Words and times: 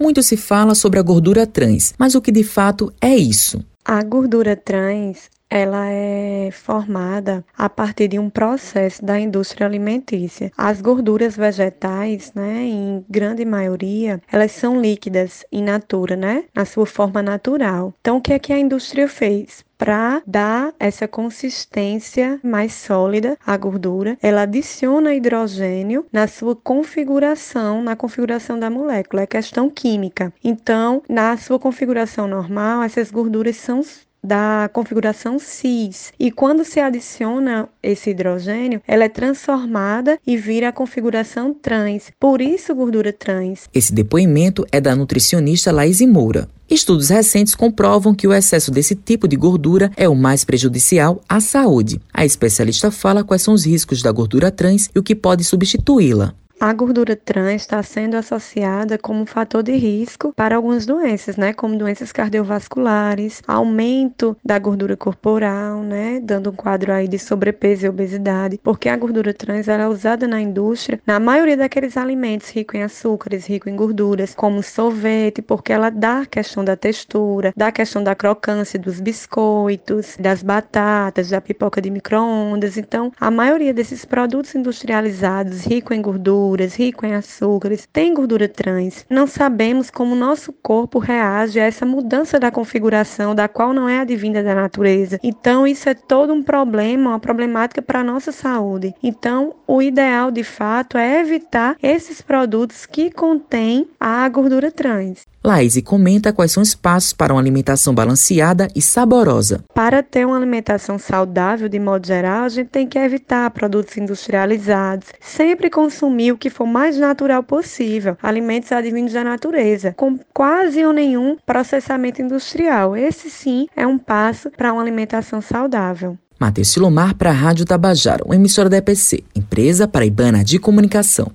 Muito 0.00 0.22
se 0.22 0.36
fala 0.36 0.74
sobre 0.74 1.00
a 1.00 1.02
gordura 1.02 1.46
trans, 1.46 1.92
mas 1.98 2.14
o 2.14 2.20
que 2.20 2.30
de 2.30 2.44
fato 2.44 2.92
é 3.00 3.16
isso? 3.16 3.64
A 3.84 4.02
gordura 4.04 4.54
trans 4.54 5.28
ela 5.50 5.86
é 5.90 6.50
formada 6.52 7.44
a 7.56 7.68
partir 7.68 8.08
de 8.08 8.18
um 8.18 8.30
processo 8.30 9.04
da 9.04 9.18
indústria 9.18 9.66
alimentícia. 9.66 10.52
As 10.56 10.80
gorduras 10.80 11.36
vegetais, 11.36 12.32
né, 12.34 12.64
em 12.64 13.04
grande 13.08 13.44
maioria, 13.44 14.20
elas 14.30 14.52
são 14.52 14.80
líquidas 14.80 15.44
in 15.52 15.64
natura, 15.64 16.16
né, 16.16 16.44
na 16.54 16.64
sua 16.64 16.86
forma 16.86 17.22
natural. 17.22 17.94
Então, 18.00 18.18
o 18.18 18.20
que 18.20 18.32
é 18.32 18.38
que 18.38 18.52
a 18.52 18.58
indústria 18.58 19.08
fez? 19.08 19.66
para 19.78 20.20
dar 20.26 20.74
essa 20.78 21.06
consistência 21.06 22.40
mais 22.42 22.74
sólida 22.74 23.38
à 23.46 23.56
gordura, 23.56 24.18
ela 24.20 24.42
adiciona 24.42 25.14
hidrogênio 25.14 26.04
na 26.12 26.26
sua 26.26 26.56
configuração, 26.56 27.80
na 27.80 27.94
configuração 27.94 28.58
da 28.58 28.68
molécula, 28.68 29.22
é 29.22 29.26
questão 29.26 29.70
química. 29.70 30.32
Então, 30.42 31.00
na 31.08 31.36
sua 31.36 31.60
configuração 31.60 32.26
normal, 32.26 32.82
essas 32.82 33.12
gorduras 33.12 33.56
são 33.56 33.80
da 34.22 34.68
configuração 34.72 35.38
cis. 35.38 36.12
E 36.18 36.30
quando 36.30 36.64
se 36.64 36.80
adiciona 36.80 37.68
esse 37.82 38.10
hidrogênio, 38.10 38.82
ela 38.86 39.04
é 39.04 39.08
transformada 39.08 40.18
e 40.26 40.36
vira 40.36 40.68
a 40.68 40.72
configuração 40.72 41.54
trans. 41.54 42.10
Por 42.18 42.40
isso, 42.40 42.74
gordura 42.74 43.12
trans. 43.12 43.68
Esse 43.72 43.92
depoimento 43.92 44.66
é 44.70 44.80
da 44.80 44.94
nutricionista 44.94 45.72
Laís 45.72 46.00
Moura. 46.00 46.48
Estudos 46.70 47.08
recentes 47.08 47.54
comprovam 47.54 48.14
que 48.14 48.28
o 48.28 48.32
excesso 48.32 48.70
desse 48.70 48.94
tipo 48.94 49.26
de 49.26 49.36
gordura 49.36 49.90
é 49.96 50.06
o 50.06 50.14
mais 50.14 50.44
prejudicial 50.44 51.22
à 51.26 51.40
saúde. 51.40 51.98
A 52.12 52.26
especialista 52.26 52.90
fala 52.90 53.24
quais 53.24 53.40
são 53.40 53.54
os 53.54 53.64
riscos 53.64 54.02
da 54.02 54.12
gordura 54.12 54.50
trans 54.50 54.90
e 54.94 54.98
o 54.98 55.02
que 55.02 55.14
pode 55.14 55.44
substituí-la. 55.44 56.34
A 56.60 56.72
gordura 56.72 57.14
trans 57.14 57.62
está 57.62 57.80
sendo 57.84 58.16
associada 58.16 58.98
como 58.98 59.22
um 59.22 59.26
fator 59.26 59.62
de 59.62 59.76
risco 59.76 60.32
para 60.34 60.56
algumas 60.56 60.84
doenças, 60.84 61.36
né, 61.36 61.52
como 61.52 61.78
doenças 61.78 62.10
cardiovasculares, 62.10 63.40
aumento 63.46 64.36
da 64.44 64.58
gordura 64.58 64.96
corporal, 64.96 65.84
né, 65.84 66.18
dando 66.20 66.50
um 66.50 66.52
quadro 66.52 66.92
aí 66.92 67.06
de 67.06 67.16
sobrepeso 67.16 67.86
e 67.86 67.88
obesidade, 67.88 68.58
porque 68.60 68.88
a 68.88 68.96
gordura 68.96 69.32
trans 69.32 69.68
é 69.68 69.86
usada 69.86 70.26
na 70.26 70.40
indústria 70.40 71.00
na 71.06 71.20
maioria 71.20 71.56
daqueles 71.56 71.96
alimentos 71.96 72.50
ricos 72.50 72.74
em 72.74 72.82
açúcares, 72.82 73.46
ricos 73.46 73.72
em 73.72 73.76
gorduras, 73.76 74.34
como 74.34 74.60
sorvete, 74.60 75.40
porque 75.40 75.72
ela 75.72 75.90
dá 75.90 76.22
a 76.22 76.26
questão 76.26 76.64
da 76.64 76.74
textura, 76.74 77.52
dá 77.56 77.68
a 77.68 77.72
questão 77.72 78.02
da 78.02 78.16
crocância 78.16 78.80
dos 78.80 78.98
biscoitos, 78.98 80.16
das 80.18 80.42
batatas, 80.42 81.28
da 81.28 81.40
pipoca 81.40 81.80
de 81.80 81.88
micro-ondas. 81.88 82.76
Então, 82.76 83.12
a 83.20 83.30
maioria 83.30 83.72
desses 83.72 84.04
produtos 84.04 84.56
industrializados 84.56 85.64
ricos 85.64 85.96
em 85.96 86.02
gordura 86.02 86.47
gorduras, 86.48 86.74
rico 86.74 87.04
em 87.04 87.14
açúcares, 87.14 87.86
tem 87.92 88.14
gordura 88.14 88.48
trans. 88.48 89.04
Não 89.10 89.26
sabemos 89.26 89.90
como 89.90 90.14
nosso 90.14 90.52
corpo 90.52 90.98
reage 90.98 91.60
a 91.60 91.64
essa 91.64 91.84
mudança 91.84 92.40
da 92.40 92.50
configuração, 92.50 93.34
da 93.34 93.48
qual 93.48 93.72
não 93.72 93.88
é 93.88 94.00
advinda 94.00 94.42
da 94.42 94.54
natureza. 94.54 95.18
Então, 95.22 95.66
isso 95.66 95.88
é 95.88 95.94
todo 95.94 96.32
um 96.32 96.42
problema, 96.42 97.10
uma 97.10 97.20
problemática 97.20 97.82
para 97.82 98.00
a 98.00 98.04
nossa 98.04 98.32
saúde. 98.32 98.94
Então, 99.02 99.54
o 99.66 99.82
ideal 99.82 100.30
de 100.30 100.42
fato 100.42 100.96
é 100.96 101.20
evitar 101.20 101.76
esses 101.82 102.22
produtos 102.22 102.86
que 102.86 103.10
contêm 103.10 103.86
a 104.00 104.28
gordura 104.28 104.70
trans. 104.70 105.26
Laís 105.44 105.80
comenta 105.82 106.32
quais 106.32 106.52
são 106.52 106.62
os 106.62 106.74
passos 106.74 107.12
para 107.12 107.32
uma 107.32 107.40
alimentação 107.40 107.94
balanceada 107.94 108.68
e 108.74 108.82
saborosa. 108.82 109.64
Para 109.72 110.02
ter 110.02 110.26
uma 110.26 110.36
alimentação 110.36 110.98
saudável, 110.98 111.68
de 111.68 111.78
modo 111.78 112.06
geral, 112.06 112.44
a 112.44 112.48
gente 112.48 112.68
tem 112.68 112.86
que 112.86 112.98
evitar 112.98 113.48
produtos 113.52 113.96
industrializados, 113.96 115.08
sempre 115.20 115.70
consumir 115.70 116.32
que 116.38 116.48
for 116.48 116.66
mais 116.66 116.96
natural 116.96 117.42
possível, 117.42 118.16
alimentos 118.22 118.72
advindos 118.72 119.12
da 119.12 119.24
natureza, 119.24 119.92
com 119.96 120.18
quase 120.32 120.84
ou 120.84 120.92
nenhum 120.92 121.36
processamento 121.44 122.22
industrial. 122.22 122.96
Esse 122.96 123.28
sim 123.28 123.66
é 123.76 123.86
um 123.86 123.98
passo 123.98 124.50
para 124.50 124.72
uma 124.72 124.80
alimentação 124.80 125.40
saudável. 125.40 126.16
Matheus 126.38 126.68
Silomar 126.68 127.16
para 127.16 127.30
a 127.30 127.32
Rádio 127.32 127.64
Tabajara, 127.64 128.24
uma 128.24 128.36
emissora 128.36 128.68
da 128.68 128.76
EPC, 128.76 129.24
Empresa 129.34 129.88
Paraibana 129.88 130.44
de 130.44 130.60
Comunicação. 130.60 131.32